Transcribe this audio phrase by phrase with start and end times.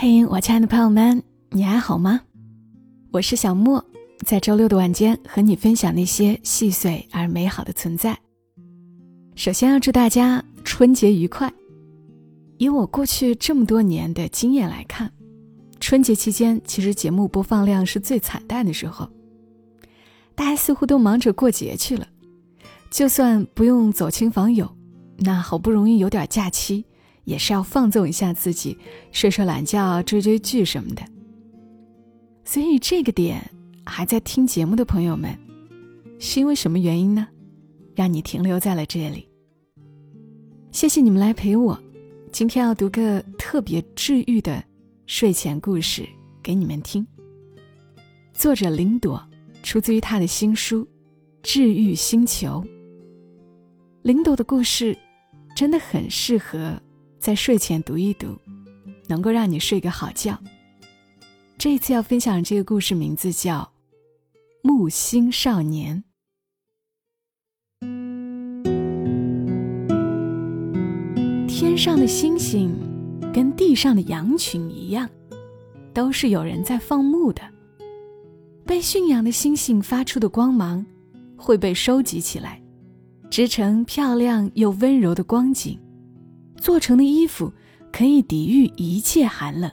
[0.00, 2.20] 嘿，我亲爱的朋友们，你还好吗？
[3.10, 3.84] 我是小莫，
[4.24, 8.16] 在周六的晚间和你分享那些细碎而美好的存在。
[9.34, 11.52] 首先要祝大家春节愉快。
[12.58, 15.12] 以我过去这么多年的经验来看，
[15.80, 19.08] 春节期间其实节目播放量是最惨淡的时候，
[20.36, 22.06] 大家似乎都忙着过节去了，
[22.88, 24.70] 就算不用走亲访友，
[25.16, 26.84] 那好不容易有点假期。
[27.28, 28.74] 也是要放纵一下自己，
[29.12, 31.02] 睡睡懒觉、追追剧什么的。
[32.42, 33.38] 所以这个点
[33.84, 35.38] 还在听节目的朋友们，
[36.18, 37.28] 是因为什么原因呢？
[37.94, 39.28] 让你停留在了这里。
[40.72, 41.78] 谢谢你们来陪我。
[42.32, 44.64] 今天要读个特别治愈的
[45.04, 46.08] 睡前故事
[46.42, 47.06] 给你们听。
[48.32, 49.22] 作者林朵，
[49.62, 50.82] 出自于他的新书
[51.42, 52.64] 《治愈星球》。
[54.00, 54.96] 林朵的故事
[55.54, 56.80] 真的很适合。
[57.18, 58.36] 在睡前读一读，
[59.08, 60.38] 能够让你睡个好觉。
[61.58, 63.60] 这一次要分享这个故事名字叫
[64.62, 65.96] 《木星少年》。
[71.48, 72.72] 天上的星星
[73.34, 75.10] 跟地上的羊群一样，
[75.92, 77.42] 都是有人在放牧的。
[78.64, 80.86] 被驯养的星星发出的光芒
[81.36, 82.62] 会被收集起来，
[83.28, 85.76] 织成漂亮又温柔的光景。
[86.60, 87.52] 做成的衣服
[87.92, 89.70] 可以抵御一切寒冷，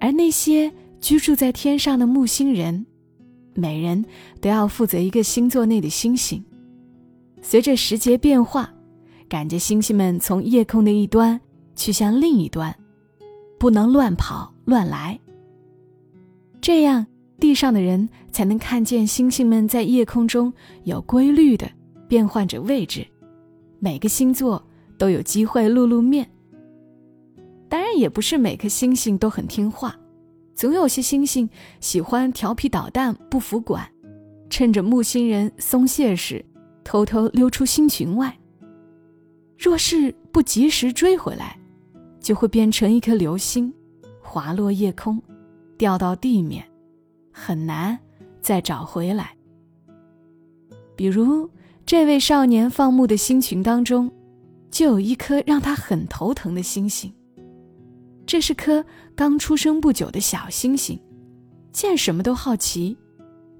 [0.00, 2.84] 而那些居住在天上的木星人，
[3.54, 4.04] 每人
[4.40, 6.44] 都要负责一个星座内的星星。
[7.40, 8.72] 随着时节变化，
[9.28, 11.40] 赶着星星们从夜空的一端
[11.74, 12.76] 去向另一端，
[13.58, 15.18] 不能乱跑乱来。
[16.60, 17.06] 这样，
[17.38, 20.52] 地上的人才能看见星星们在夜空中
[20.84, 21.70] 有规律的
[22.06, 23.06] 变换着位置，
[23.78, 24.62] 每个星座。
[25.00, 26.30] 都有机会露露面。
[27.70, 29.98] 当然，也不是每颗星星都很听话，
[30.54, 31.48] 总有些星星
[31.80, 33.90] 喜欢调皮捣蛋、不服管，
[34.50, 36.44] 趁着木星人松懈时，
[36.84, 38.36] 偷偷溜出星群外。
[39.56, 41.58] 若是不及时追回来，
[42.20, 43.72] 就会变成一颗流星，
[44.20, 45.18] 滑落夜空，
[45.78, 46.62] 掉到地面，
[47.32, 47.98] 很难
[48.42, 49.34] 再找回来。
[50.94, 51.48] 比如
[51.86, 54.12] 这位少年放牧的星群当中。
[54.70, 57.12] 就有一颗让他很头疼的星星。
[58.26, 58.84] 这是颗
[59.16, 61.00] 刚出生不久的小星星，
[61.72, 62.96] 见什么都好奇，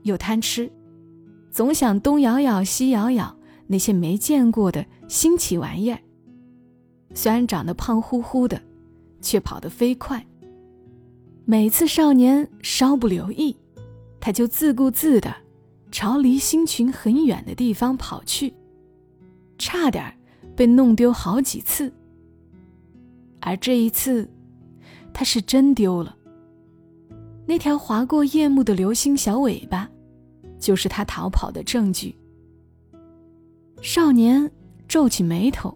[0.03, 0.71] 又贪吃，
[1.51, 5.99] 总想东咬咬西咬咬那些没见过的新奇玩意儿。
[7.15, 8.63] 虽然长得胖乎乎的，
[9.21, 10.25] 却跑得飞快。
[11.45, 13.57] 每次少年稍不留意，
[14.21, 15.35] 他就自顾自地
[15.91, 18.55] 朝离星群很远的地方跑去，
[19.59, 20.15] 差点儿。
[20.61, 21.91] 被弄丢好几次，
[23.41, 24.31] 而这一次，
[25.11, 26.15] 他是真丢了。
[27.47, 29.89] 那条划过夜幕的流星小尾巴，
[30.59, 32.15] 就是他逃跑的证据。
[33.81, 34.53] 少年
[34.87, 35.75] 皱起眉头，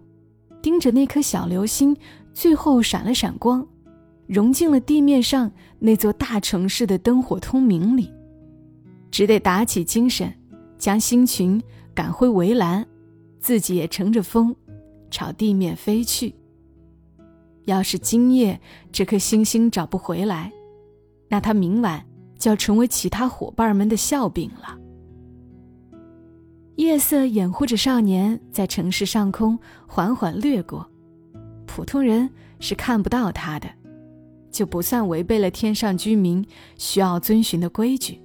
[0.61, 1.97] 盯着那颗小流星，
[2.34, 3.67] 最后闪了闪光，
[4.27, 8.12] 融进了地面上那座大城市的灯火通明里，
[9.11, 10.31] 只得打起精神，
[10.77, 11.59] 将星群
[11.94, 12.87] 赶回围栏，
[13.41, 14.55] 自己也乘着风。
[15.15, 16.35] 朝地面飞去。
[17.67, 18.61] 要是今夜
[18.91, 20.53] 这颗星星找不回来，
[21.29, 22.05] 那他明晚
[22.37, 24.77] 就要成为其他伙伴们的笑柄了。
[26.75, 30.85] 夜色掩护着少年在城市上空缓缓掠过，
[31.65, 33.69] 普通人是看不到他的，
[34.51, 36.45] 就不算违背了天上居民
[36.77, 38.21] 需要遵循的规矩。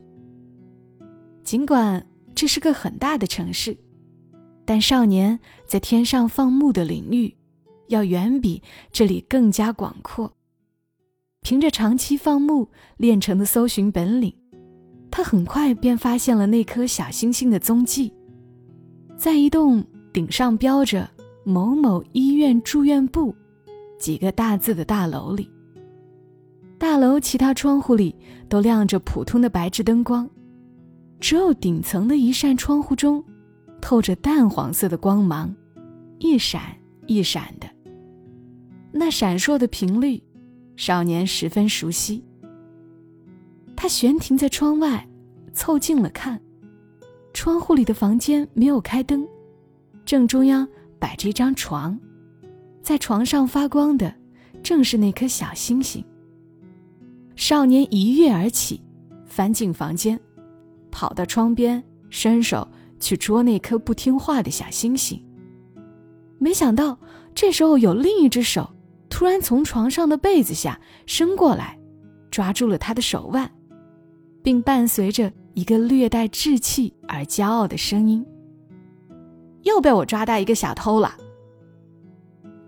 [1.44, 3.78] 尽管这是个很大的城市。
[4.70, 7.36] 但少年在天上放牧的领域，
[7.88, 10.32] 要远比这里更加广阔。
[11.42, 14.32] 凭着长期放牧练成的搜寻本领，
[15.10, 18.14] 他很快便发现了那颗小星星的踪迹，
[19.18, 21.10] 在一栋顶上标着
[21.44, 23.34] “某某医院住院部”
[23.98, 25.50] 几个大字的大楼里。
[26.78, 28.16] 大楼其他窗户里
[28.48, 30.30] 都亮着普通的白炽灯光，
[31.20, 33.24] 只有顶层的一扇窗户中。
[33.82, 35.54] 透着淡黄色的光芒，
[36.20, 36.62] 一闪
[37.08, 37.68] 一闪的。
[38.92, 40.22] 那闪烁的频率，
[40.76, 42.24] 少年十分熟悉。
[43.76, 45.08] 他悬停在窗外，
[45.54, 46.40] 凑近了看，
[47.34, 49.28] 窗户里的房间没有开灯，
[50.04, 50.68] 正中央
[51.00, 51.98] 摆着一张床，
[52.82, 54.14] 在床上发光的，
[54.62, 56.04] 正是那颗小星星。
[57.36, 58.82] 少年一跃而起，
[59.26, 60.20] 翻进房间，
[60.92, 62.68] 跑到窗边，伸手。
[63.00, 65.24] 去捉那颗不听话的小星星，
[66.38, 66.98] 没想到
[67.34, 68.70] 这时候有另一只手
[69.10, 71.78] 突然从床上的被子下伸过来，
[72.30, 73.50] 抓住了他的手腕，
[74.44, 78.26] 并伴随着一个略带稚气而骄傲的声音
[79.64, 81.16] ：“又被我抓到一个小偷了。”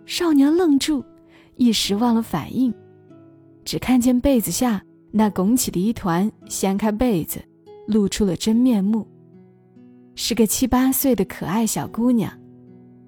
[0.05, 1.03] 少年愣住，
[1.55, 2.73] 一时忘了反应，
[3.63, 7.39] 只看见被子下那拱起的一团，掀开被子，
[7.87, 9.07] 露出了真面目，
[10.15, 12.31] 是个七八岁的可爱小姑娘，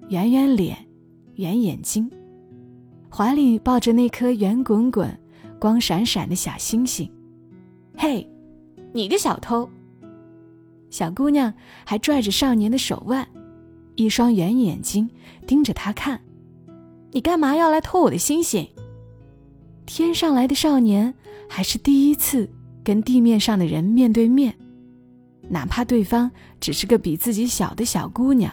[0.08, 0.76] 圆圆脸，
[1.34, 2.10] 圆眼睛。
[3.14, 5.16] 怀里抱着那颗圆滚滚、
[5.60, 7.08] 光闪闪的小星星，
[7.96, 8.28] 嘿，
[8.92, 9.68] 你个小偷！
[10.90, 11.52] 小姑娘
[11.84, 13.26] 还拽着少年的手腕，
[13.94, 15.08] 一双圆眼睛
[15.46, 16.20] 盯着他看。
[17.12, 18.68] 你干嘛要来偷我的星星？
[19.86, 21.14] 天上来的少年
[21.48, 22.50] 还是第一次
[22.82, 24.54] 跟地面上的人面对面，
[25.48, 28.52] 哪怕对方只是个比自己小的小姑娘，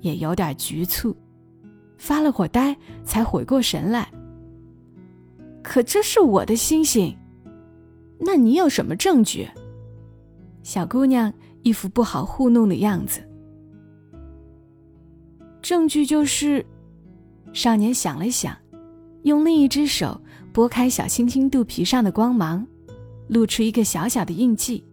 [0.00, 1.14] 也有点局促。
[1.98, 4.10] 发了会呆，才回过神来。
[5.62, 7.16] 可这是我的星星，
[8.18, 9.48] 那你有什么证据？
[10.62, 11.32] 小姑娘
[11.62, 13.20] 一副不好糊弄的样子。
[15.60, 16.66] 证据就是，
[17.52, 18.56] 少年想了想，
[19.22, 20.20] 用另一只手
[20.52, 22.66] 拨开小星星肚皮上的光芒，
[23.28, 24.84] 露出一个小小的印记。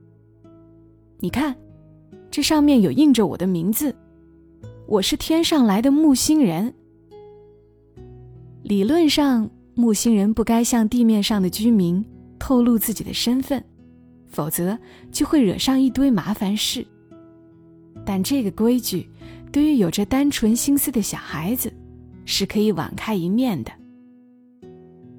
[1.22, 1.54] 你看，
[2.32, 3.94] 这上面有印着我的名字，
[4.88, 6.74] 我是天上来的木星人。
[8.64, 12.04] 理论上，木星人不该向地面上的居民
[12.40, 13.62] 透露自己的身份，
[14.28, 14.80] 否则
[15.12, 16.88] 就会惹上一堆麻烦事。
[18.06, 19.10] 但这个规矩，
[19.52, 21.70] 对于有着单纯心思的小孩子，
[22.24, 23.72] 是可以网开一面的。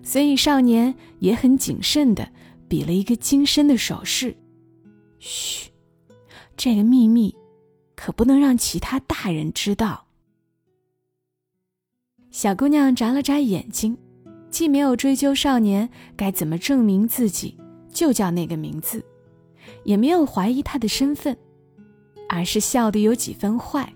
[0.03, 2.27] 所以少年也很谨慎的
[2.69, 4.35] 比了一个精深的手势
[5.21, 5.70] ：“嘘，
[6.63, 7.35] 这个秘密，
[7.97, 10.09] 可不能让其他大人知道。”
[12.31, 13.97] 小姑娘眨了眨眼睛，
[14.51, 17.57] 既没有追究少年该怎么证明自己
[17.89, 19.03] 就叫那个名字，
[19.85, 21.35] 也没有怀疑他的身份，
[22.29, 23.91] 而是笑得有几分坏，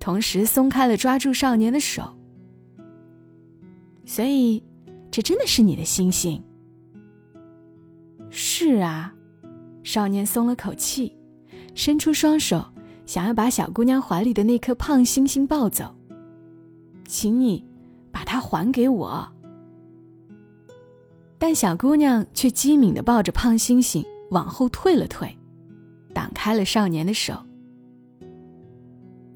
[0.00, 2.12] 同时松开了抓住少年的手。
[4.04, 4.60] 所以，
[5.12, 6.42] 这真的是你的星星？
[8.30, 9.14] 是啊，
[9.84, 11.16] 少年松了口气，
[11.74, 12.64] 伸出双手，
[13.06, 15.94] 想要把小姑娘怀里的那颗胖星星抱走。
[17.06, 17.64] 请你
[18.10, 19.26] 把它还给我。
[21.38, 25.32] 但小姑娘却机敏的抱着胖星星往后退了退，
[26.12, 27.34] 挡开了少年的手。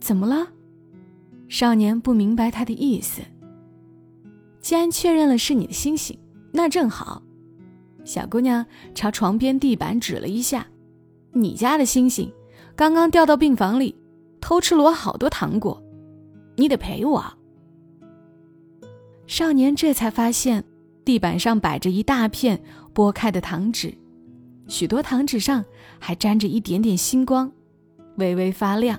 [0.01, 0.49] 怎么了？
[1.49, 3.23] 少年不明白她的意思。
[4.61, 6.19] 既然确认了是你的星星，
[6.53, 7.23] 那正好。
[8.05, 10.67] 小姑娘朝床边地板指了一下
[11.33, 12.33] ：“你家的星星
[12.77, 13.95] 刚刚掉到病房里，
[14.41, 15.83] 偷吃了我好多糖果，
[16.57, 17.25] 你得赔我。”
[19.27, 20.63] 少年这才发现，
[21.05, 22.63] 地板上摆着一大片
[22.95, 23.95] 剥开的糖纸，
[24.67, 25.65] 许多糖纸上
[25.99, 27.51] 还沾着一点点星光，
[28.17, 28.99] 微微发亮。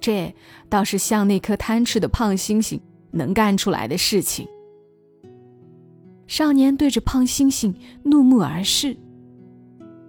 [0.00, 0.34] 这
[0.68, 2.80] 倒是像那颗贪吃的胖星星
[3.10, 4.46] 能干出来的事情。
[6.26, 8.96] 少年对着胖星星怒目而视，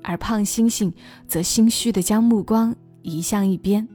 [0.05, 0.93] 而胖星星
[1.27, 3.87] 则心虚的将目光移向一边，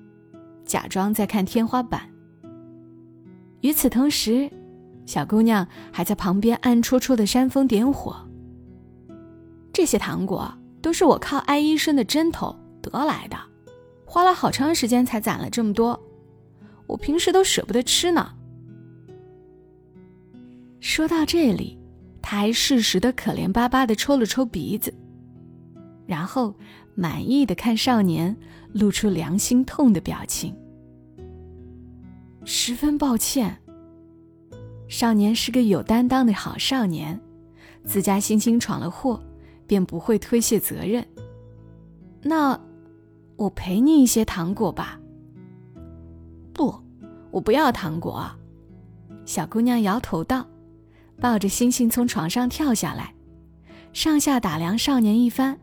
[0.65, 2.03] 假装在看天花板。
[3.61, 4.51] 与此同时，
[5.07, 8.17] 小姑娘还在旁边暗戳戳的煽风点火。
[9.73, 13.37] 这些糖果都是我靠艾医生的针头得来的，
[14.05, 15.99] 花了好长时间才攒了这么多，
[16.87, 18.35] 我平时都舍不得吃呢。
[20.81, 21.79] 说到这里，
[22.21, 24.93] 他还适时的可怜巴巴的抽了抽鼻子，
[26.11, 26.53] 然后
[26.97, 28.37] 满意的看少年，
[28.73, 30.53] 露出良心痛的表情。
[32.45, 33.57] 十分抱歉。
[34.89, 37.21] 少年是个有担当的好少年，
[37.85, 39.23] 自家星星闯了祸，
[39.69, 41.07] 便不会推卸责任。
[42.23, 42.61] 那，
[43.37, 44.99] 我赔你一些糖果吧。
[46.53, 46.75] 不，
[47.31, 48.29] 我不要糖果。
[49.25, 50.45] 小姑娘摇头道，
[51.21, 53.15] 抱着星星从床上跳下来，
[53.93, 55.57] 上下打量少年一番。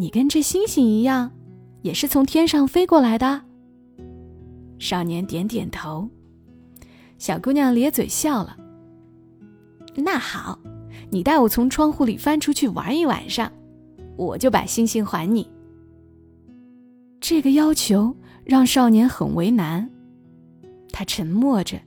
[0.00, 1.30] 你跟这星星一样，
[1.82, 3.42] 也是从天上飞过来的。
[4.78, 6.08] 少年点点头。
[7.18, 8.56] 小姑娘咧嘴笑了。
[9.94, 10.58] 那好，
[11.10, 13.52] 你带我从窗户里翻出去玩一晚上，
[14.16, 15.46] 我就把星星还你。
[17.20, 19.86] 这个要求让少年很为难，
[20.90, 21.78] 他沉默着，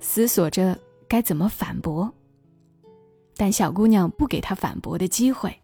[0.00, 0.76] 思索着
[1.06, 2.12] 该怎么反驳。
[3.36, 5.61] 但小姑娘不给他反驳的机会。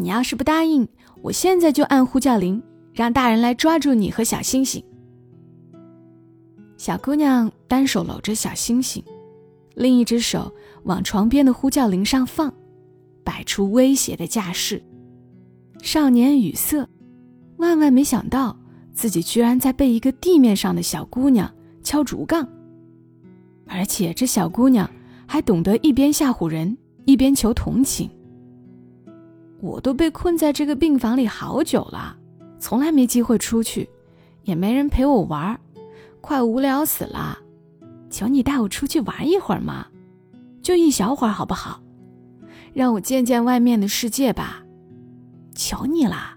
[0.00, 0.88] 你要是不答应，
[1.20, 2.62] 我现在就按呼叫铃，
[2.94, 4.82] 让大人来抓住你和小星星。
[6.78, 9.04] 小姑娘单手搂着小星星，
[9.74, 10.50] 另一只手
[10.84, 12.50] 往床边的呼叫铃上放，
[13.22, 14.82] 摆出威胁的架势。
[15.82, 16.88] 少年语塞，
[17.58, 18.58] 万万没想到
[18.94, 21.52] 自己居然在被一个地面上的小姑娘
[21.82, 22.48] 敲竹杠，
[23.66, 24.90] 而且这小姑娘
[25.26, 28.10] 还懂得一边吓唬人一边求同情。
[29.60, 32.16] 我都被困在这个病房里好久了，
[32.58, 33.88] 从来没机会出去，
[34.44, 35.58] 也没人陪我玩。
[36.20, 37.38] 快无聊死了，
[38.10, 39.86] 求你带我出去玩一会儿嘛，
[40.62, 41.82] 就一小会儿好不好？
[42.72, 44.62] 让我见见外面的世界吧，
[45.54, 46.36] 求你啦！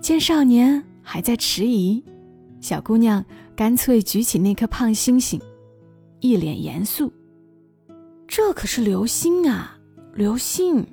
[0.00, 2.02] 见少年还在迟疑，
[2.60, 5.40] 小姑娘干脆举起那颗胖星星，
[6.20, 7.12] 一脸严肃
[8.26, 9.76] ：“这可是流星啊，
[10.14, 10.86] 流星！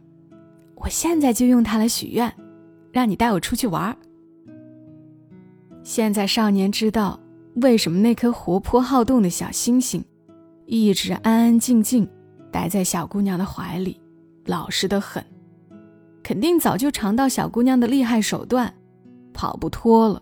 [0.75, 2.31] 我现在就用它来许愿，
[2.91, 3.97] 让你带我出去玩。”
[5.83, 7.19] 现在少年知道
[7.55, 10.03] 为什么那颗活泼好动的小星星，
[10.65, 12.07] 一直安安静静
[12.51, 13.99] 待在小姑娘的怀里，
[14.45, 15.23] 老实的很，
[16.21, 18.73] 肯定早就尝到小姑娘的厉害手段，
[19.33, 20.21] 跑不脱了。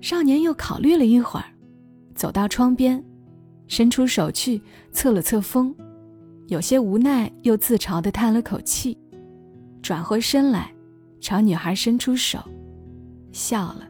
[0.00, 1.46] 少年又考虑了一会儿，
[2.14, 3.02] 走到窗边，
[3.66, 4.60] 伸出手去
[4.92, 5.74] 测了测风，
[6.48, 8.96] 有些无奈又自嘲的叹了口气，
[9.82, 10.72] 转回身来，
[11.20, 12.38] 朝女孩伸出手。
[13.32, 13.88] 笑了。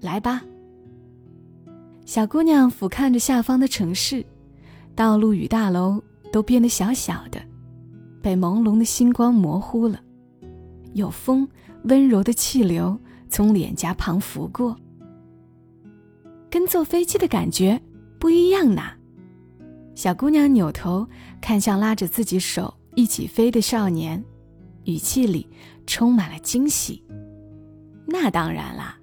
[0.00, 0.42] 来吧。
[2.06, 4.24] 小姑娘俯瞰着下方的城市，
[4.94, 6.02] 道路与大楼
[6.32, 7.40] 都变得小小的，
[8.22, 10.00] 被朦胧的星光模糊了。
[10.94, 11.46] 有风
[11.84, 12.98] 温柔的气流
[13.28, 14.76] 从脸颊旁拂过，
[16.48, 17.80] 跟坐飞机的感觉
[18.18, 18.82] 不一样呢。
[19.94, 21.06] 小姑娘扭头
[21.40, 24.22] 看向拉着自己手一起飞的少年，
[24.84, 25.46] 语气里
[25.86, 27.02] 充满了惊喜。
[28.06, 28.98] 那当然啦！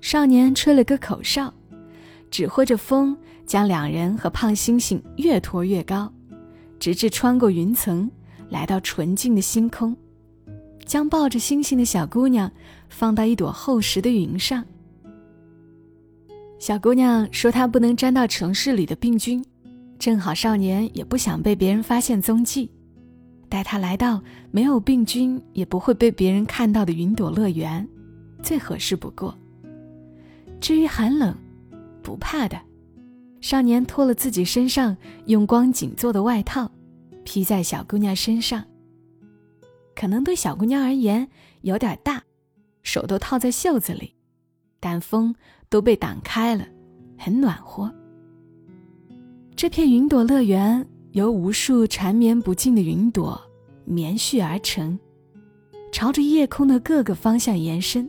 [0.00, 1.52] 少年吹了个口哨，
[2.30, 6.12] 指挥着风，将两人和胖星星越拖越高，
[6.78, 8.10] 直至穿过云层，
[8.50, 9.96] 来到纯净的星空，
[10.84, 12.52] 将抱着星星的小姑娘
[12.90, 14.62] 放到一朵厚实的云上。
[16.58, 19.44] 小姑娘说：“她不能沾到城市里的病菌，
[20.04, 22.70] 正好少年也不想被别人发现踪迹，
[23.48, 27.88] 带她来到没有病菌也不会被别人看到的云朵乐园。”
[28.44, 29.34] 最合适不过。
[30.60, 31.34] 至于寒冷，
[32.02, 32.60] 不怕的。
[33.40, 34.94] 少年脱了自己身上
[35.24, 36.70] 用光景做的外套，
[37.24, 38.62] 披在小姑娘身上。
[39.94, 41.26] 可能对小姑娘而言
[41.62, 42.22] 有点大，
[42.82, 44.14] 手都套在袖子里，
[44.78, 45.34] 但风
[45.70, 46.66] 都被挡开了，
[47.16, 47.90] 很暖和。
[49.56, 53.40] 这片云朵乐园由无数缠绵不尽的云朵
[53.84, 54.98] 绵续而成，
[55.92, 58.08] 朝着夜空的各个方向延伸。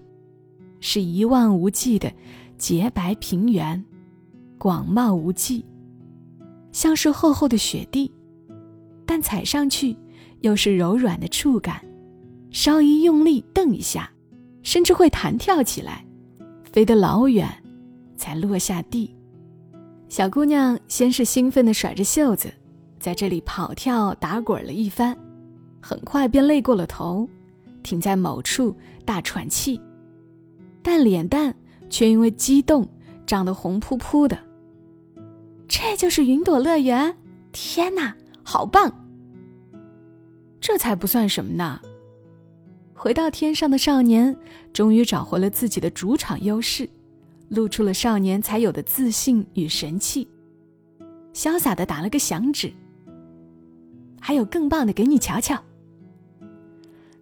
[0.80, 2.12] 是一望无际的
[2.58, 3.84] 洁白平原，
[4.58, 5.64] 广袤无际，
[6.72, 8.12] 像是厚厚的雪地，
[9.06, 9.96] 但踩上去
[10.42, 11.80] 又是柔软的触感，
[12.50, 14.12] 稍一用力蹬一下，
[14.64, 16.04] 甚至会弹跳起来，
[16.64, 17.48] 飞得老远，
[18.18, 19.14] 才落下地。
[20.07, 22.53] 小姑娘先是兴奋地甩着袖子，
[23.00, 25.17] 在这里跑跳打滚了一番，
[25.81, 27.27] 很快便累过了头，
[27.83, 29.81] 停在某处大喘气。
[30.81, 31.53] 但脸蛋
[31.89, 32.88] 却因为激动
[33.25, 34.38] 涨得红扑扑的。
[35.67, 37.17] 这就是云朵乐园！
[37.51, 38.93] 天哪，好棒！
[40.62, 41.81] 这才不算什么呢。
[42.93, 44.35] 回到天上的少年
[44.71, 46.88] 终于找回了自己的主场优势，
[47.50, 50.28] 露出了少年才有的自信与神气，
[51.34, 52.72] 潇洒的打了个响指。
[54.20, 55.64] 还有更棒的，给你瞧瞧。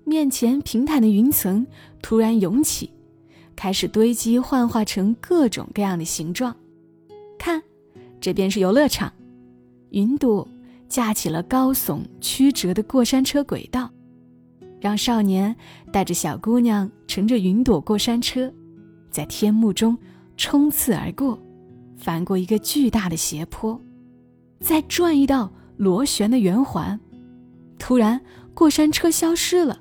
[0.06, 1.66] 面前平坦的云层
[2.02, 2.90] 突然涌起。
[3.56, 6.56] 开始堆积，幻化成各种各样的形状。
[7.38, 7.62] 看，
[8.20, 9.14] 这边是游乐场，
[9.92, 10.46] 云朵
[10.90, 13.92] 架起了高耸曲折的过山车轨道，
[14.82, 15.56] 让少年
[15.92, 18.52] 带着小姑娘乘着云朵过山车，
[19.12, 19.96] 在天幕中
[20.38, 21.42] 冲刺而过，
[21.98, 23.80] 翻过一个巨大的斜坡，
[24.60, 27.00] 再转一道螺旋的圆环。
[27.78, 28.20] 突然，
[28.54, 29.80] 过山车消失了，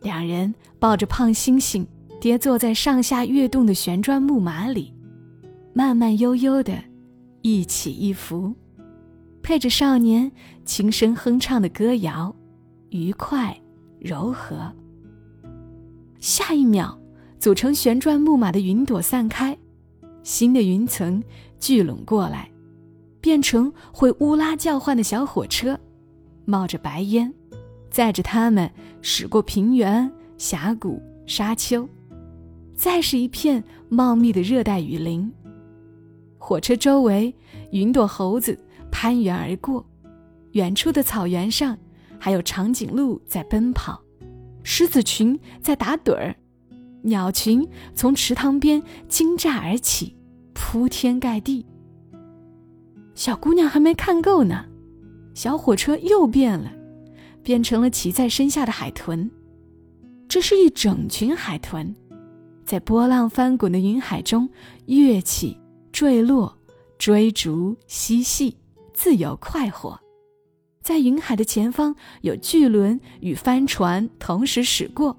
[0.00, 1.86] 两人抱着胖星星。
[2.20, 4.94] 跌坐在上下跃动的旋转木马里，
[5.74, 6.72] 慢慢悠悠的，
[7.40, 8.54] 一起一伏，
[9.42, 10.30] 配着少年
[10.64, 12.32] 轻声哼唱的歌谣，
[12.90, 13.60] 愉快
[13.98, 14.72] 柔和。
[16.20, 16.96] 下一秒，
[17.40, 19.58] 组成旋转木马的云朵散开，
[20.22, 21.22] 新的云层
[21.58, 22.50] 聚拢过来，
[23.20, 25.78] 变成会乌拉叫唤的小火车，
[26.44, 27.32] 冒着白烟，
[27.90, 31.88] 载着他们驶过平原、峡谷、沙丘。
[32.74, 35.30] 再是一片茂密的热带雨林。
[36.38, 37.32] 火车周围，
[37.70, 38.58] 云朵猴子
[38.90, 39.84] 攀援而过，
[40.52, 41.78] 远处的草原上，
[42.18, 44.02] 还有长颈鹿在奔跑，
[44.64, 46.34] 狮子群在打盹儿，
[47.02, 50.16] 鸟群从池塘边惊乍而起，
[50.54, 51.66] 铺天盖地。
[53.14, 54.64] 小姑娘还没看够呢，
[55.34, 56.72] 小火车又变了，
[57.42, 59.30] 变成了骑在身下的海豚。
[60.28, 61.94] 这是一整群海豚，
[62.64, 64.48] 在波浪翻滚的云海中
[64.86, 65.58] 跃起。
[65.92, 66.56] 坠落、
[66.96, 68.56] 追逐、嬉戏，
[68.94, 70.00] 自由快活。
[70.80, 75.14] 在云海的前方，有巨轮与帆船同时驶过；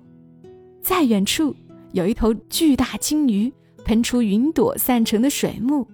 [0.81, 1.55] 在远处，
[1.93, 3.51] 有一头巨大鲸鱼
[3.85, 5.87] 喷出云朵散成的水幕，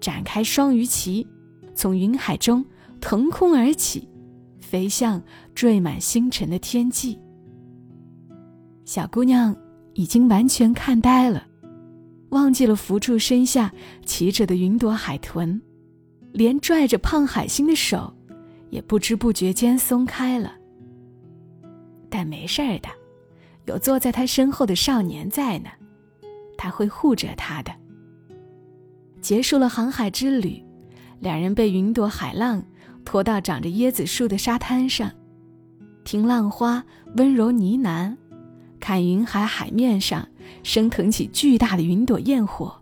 [0.00, 1.26] 展开双鱼鳍，
[1.74, 2.64] 从云海中
[3.00, 4.08] 腾空而起，
[4.60, 5.22] 飞向
[5.54, 7.18] 缀满星辰的天际。
[8.86, 9.54] 小姑娘
[9.92, 11.46] 已经完全看呆了。
[12.30, 13.72] 忘记了扶住身下
[14.06, 15.60] 骑着的云朵海豚，
[16.32, 18.12] 连拽着胖海星的手，
[18.70, 20.54] 也不知不觉间松开了。
[22.08, 22.88] 但没事儿的，
[23.70, 25.70] 有坐在他身后的少年在呢，
[26.58, 27.72] 他会护着他的。
[29.20, 30.60] 结束了航海之旅，
[31.20, 32.64] 两人被云朵海浪
[33.04, 35.08] 拖到长着椰子树的沙滩上，
[36.02, 36.84] 听浪花
[37.16, 38.16] 温柔呢喃，
[38.80, 40.26] 看云海海面上。
[40.64, 42.74] 升腾起巨大的云朵焰火，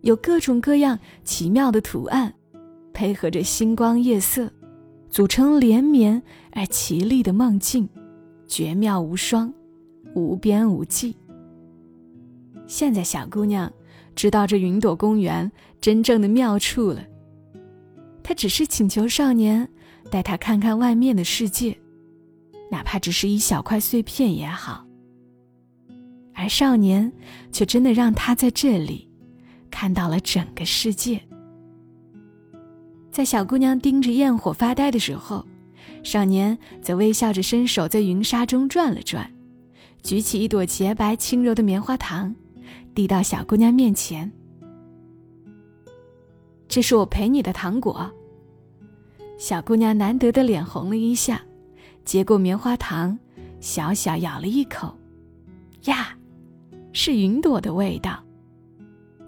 [0.00, 2.34] 有各种各样奇妙的图案，
[2.92, 4.50] 配合着星光夜色，
[5.08, 7.88] 组成连绵而绮丽的梦境，
[8.48, 9.52] 绝妙无双，
[10.14, 11.16] 无边无际。
[12.66, 13.72] 现在小姑娘
[14.14, 15.50] 知道这云朵公园
[15.80, 17.02] 真正的妙处了。
[18.22, 19.68] 她只是请求少年
[20.10, 21.76] 带她看看外面的世界，
[22.70, 24.86] 哪怕只是一小块碎片也好。
[26.34, 27.12] 而少年
[27.50, 29.10] 却真的让她在这里
[29.70, 31.20] 看到了整个世界。
[33.10, 35.44] 在小姑娘盯着焰火发呆的时候，
[36.02, 39.30] 少年则微笑着伸手在云纱中转了转，
[40.02, 42.34] 举起一朵洁白轻柔的棉花糖，
[42.94, 44.30] 递到小姑娘面前。
[46.66, 48.10] 这是我陪你的糖果。
[49.38, 51.40] 小姑娘难得的脸红了一下，
[52.04, 53.18] 接过棉花糖，
[53.60, 54.96] 小小咬了一口，
[55.84, 56.16] 呀！
[56.92, 58.22] 是云朵的味道，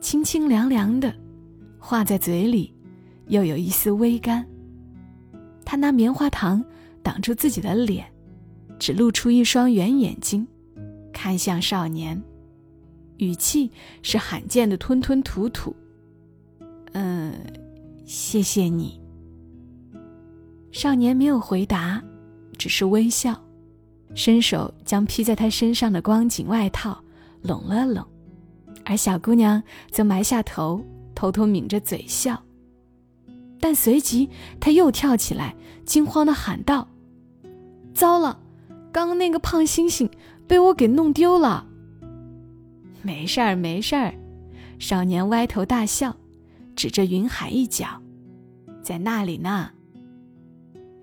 [0.00, 1.14] 清清凉凉的，
[1.78, 2.74] 化在嘴里，
[3.28, 4.46] 又有一丝微甘。
[5.64, 6.62] 他拿棉花糖
[7.02, 8.06] 挡住自己的脸，
[8.78, 10.46] 只露出一双圆眼睛，
[11.14, 12.20] 看向少年，
[13.16, 13.70] 语气
[14.02, 15.74] 是罕见的吞吞吐吐。
[16.92, 17.32] 嗯，
[18.04, 19.00] 谢谢你。
[20.72, 22.02] 少年没有回答，
[22.58, 23.40] 只是微笑，
[24.14, 27.00] 伸手将披在他身上的光景外套。
[27.42, 28.06] 拢了拢，
[28.86, 30.82] 而小姑娘则埋下头，
[31.14, 32.42] 偷偷抿着嘴笑。
[33.60, 36.88] 但随即她又跳起来，惊慌地喊道
[37.92, 38.40] ：“糟了，
[38.90, 40.10] 刚刚那个胖猩猩
[40.46, 41.66] 被我给弄丢了。
[43.02, 44.14] ”“没事儿，没事儿。”
[44.78, 46.16] 少年歪头大笑，
[46.74, 48.02] 指着云海一角
[48.82, 49.70] ，“在那里呢。”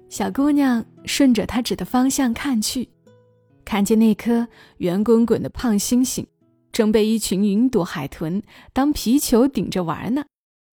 [0.10, 2.90] 小姑娘顺着他指的方向看去。
[3.64, 4.48] 看见那颗
[4.80, 6.28] 圆滚滚的胖星星，
[6.74, 8.42] 正被一群云朵海豚
[8.74, 10.26] 当皮球顶着玩呢，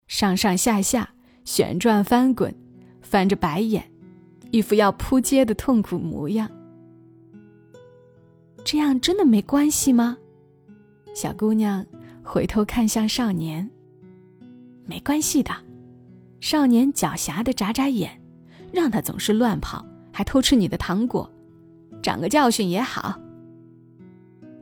[0.08, 2.52] 上上下下旋转翻滚，
[3.00, 3.92] 翻着白眼，
[4.50, 6.50] 一副要扑街的痛苦模样。
[8.70, 10.18] 这样真的没关系吗？
[11.14, 11.86] 小姑娘
[12.22, 13.66] 回头看向少年，
[14.84, 15.50] 没关系的。
[16.38, 18.20] 少年狡黠的眨眨眼，
[18.70, 21.32] 让他总是乱跑，还偷吃你的糖果。
[22.02, 23.18] 长个教训也好。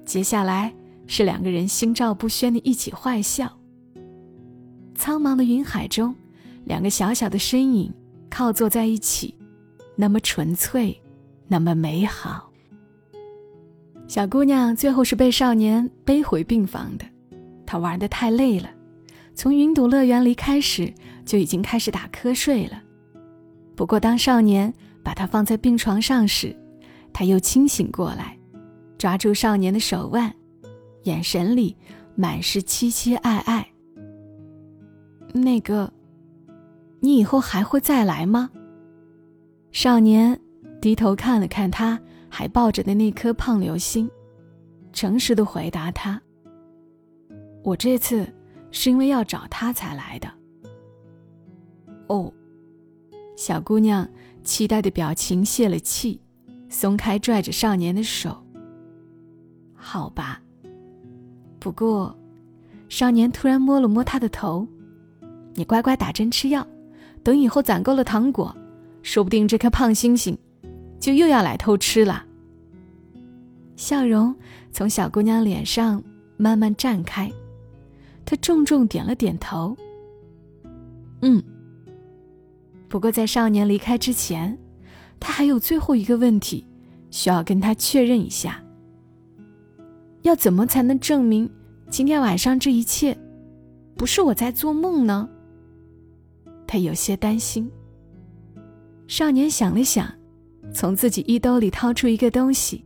[0.04, 0.72] 接下来
[1.08, 3.58] 是两个人心照不宣的一起坏笑。
[4.94, 6.14] 苍茫的云海中，
[6.64, 7.92] 两个小小的身影
[8.30, 9.34] 靠坐在一起，
[9.96, 11.02] 那么纯粹，
[11.48, 12.45] 那么美好。
[14.08, 17.04] 小姑娘最后是被少年背回病房的，
[17.66, 18.70] 她玩的太累了，
[19.34, 20.92] 从云朵乐园离开时
[21.24, 22.82] 就已经开始打瞌睡了。
[23.74, 26.56] 不过当少年把她放在病床上时，
[27.12, 28.38] 他又清醒过来，
[28.96, 30.32] 抓住少年的手腕，
[31.02, 31.76] 眼神里
[32.14, 33.66] 满是凄凄爱爱。
[35.32, 35.92] 那个，
[37.00, 38.50] 你以后还会再来吗？
[39.72, 40.38] 少年
[40.80, 42.00] 低头看了看他
[42.38, 44.10] 还抱着的那颗胖流星，
[44.92, 46.20] 诚实的回答他
[47.64, 48.30] ：“我这次
[48.70, 50.28] 是因为要找他才来的。”
[52.08, 52.30] 哦，
[53.38, 54.06] 小姑娘
[54.44, 56.20] 期待的表情泄了气。
[56.68, 58.36] 松开拽着少年的手。
[59.74, 60.42] 好吧，
[61.58, 62.14] 不过，
[62.90, 64.68] 少年突然摸了摸他的头
[65.56, 66.66] ：“你乖乖打针吃药，
[67.22, 68.54] 等以后攒够了糖果，
[69.00, 70.36] 说不定这颗胖星星
[71.00, 72.24] 就又要来偷吃了。”
[73.76, 74.34] 笑容
[74.72, 76.02] 从小姑娘脸上
[76.36, 77.30] 慢慢绽开，
[78.24, 79.76] 她重重点了点头
[81.22, 81.42] ：“嗯。”
[82.88, 84.56] 不过，在少年离开之前，
[85.18, 86.64] 他还有最后一个问题，
[87.10, 88.62] 需要跟他确认一下。
[90.22, 91.50] 要怎么才能证明
[91.90, 93.16] 今天晚上这一切
[93.96, 95.28] 不是我在做梦呢？
[96.66, 97.70] 他有些担心。
[99.08, 100.08] 少年想了想，
[100.72, 102.84] 从自己衣兜里掏出一个东西，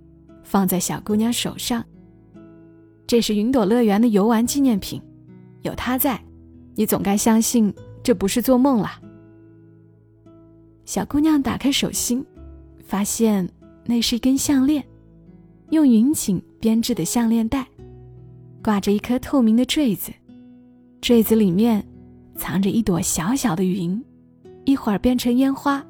[0.51, 1.85] 放在小姑娘手上。
[3.07, 5.01] 这是云朵乐园的游玩纪念品，
[5.63, 6.21] 有它在，
[6.75, 8.91] 你总该相信这不是做梦了。
[10.85, 12.27] 小姑娘打开手心，
[12.85, 13.49] 发现
[13.85, 14.85] 那是一根项链，
[15.71, 17.65] 用云锦编织的项链带，
[18.61, 20.11] 挂着一颗透明的坠子，
[21.01, 21.87] 坠子里面
[22.35, 24.05] 藏着一朵小小的云，
[24.65, 25.81] 一会儿变成烟花，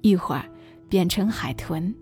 [0.00, 0.46] 一会儿
[0.88, 1.94] 变成海豚。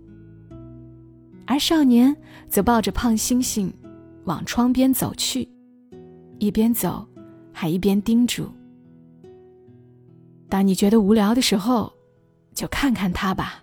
[1.51, 2.15] 而少年
[2.47, 3.73] 则抱着胖星星
[4.25, 5.49] 往窗边走去，
[6.39, 7.09] 一边走
[7.55, 8.47] 还一边叮嘱
[10.51, 11.91] ：“当你觉得无聊的时候。”
[12.55, 13.63] 就看看它吧。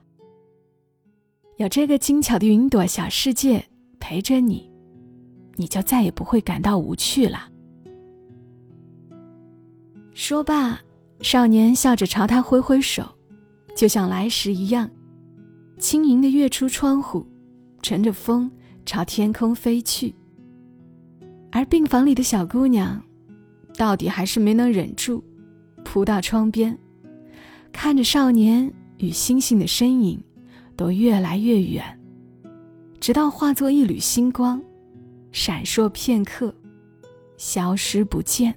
[1.57, 3.61] 有这个精巧的云朵小世界
[3.99, 4.71] 陪着你，
[5.55, 7.49] 你就再也不会感到无趣了。
[10.13, 10.79] 说罢，
[11.19, 13.03] 少年笑着朝他挥挥手，
[13.75, 14.89] 就像来时一样，
[15.77, 17.27] 轻盈的跃出窗户，
[17.85, 18.49] 乘着风
[18.83, 20.11] 朝天空飞去。
[21.51, 22.99] 而病房里的小姑娘，
[23.77, 25.23] 到底还是没能忍住，
[25.83, 26.75] 扑到窗边，
[27.71, 28.73] 看着少年。
[28.97, 30.17] 与星星的身影
[30.77, 31.83] 都越来越远，
[32.99, 34.59] 直到化作一缕星光，
[35.33, 36.55] 闪烁片刻，
[37.35, 38.55] 消失不见。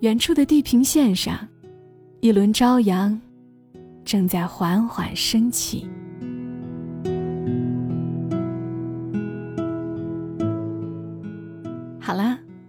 [0.00, 1.46] 远处的地平线上，
[2.20, 3.20] 一轮朝阳
[4.04, 5.86] 正在缓缓升起。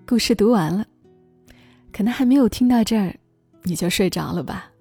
[0.08, 0.86] 故事读完了，
[1.92, 3.18] 可能还没有听到这儿，
[3.64, 4.72] 你就睡着了吧。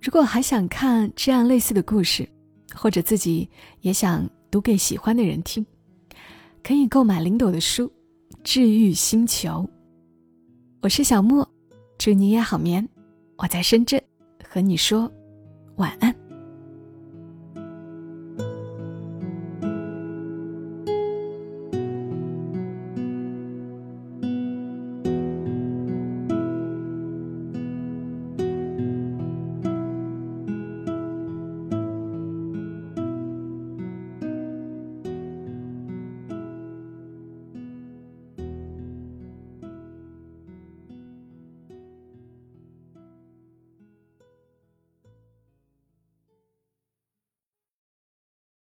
[0.00, 2.28] 如果还想看这样类似的故事，
[2.72, 5.66] 或者自己也想读给喜欢的人听，
[6.62, 7.88] 可以购买林朵的书
[8.44, 9.48] 《治愈星球》。
[10.82, 11.46] 我是小莫，
[11.98, 12.88] 祝你也好眠。
[13.36, 14.00] 我在深圳，
[14.48, 15.12] 和你说
[15.78, 16.14] 晚安。